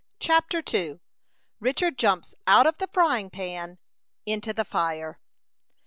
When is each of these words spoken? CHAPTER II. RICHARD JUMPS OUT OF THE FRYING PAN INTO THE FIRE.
CHAPTER 0.19 0.63
II. 0.73 0.99
RICHARD 1.59 1.95
JUMPS 1.99 2.33
OUT 2.47 2.65
OF 2.65 2.79
THE 2.79 2.87
FRYING 2.87 3.29
PAN 3.29 3.77
INTO 4.25 4.51
THE 4.51 4.65
FIRE. 4.65 5.19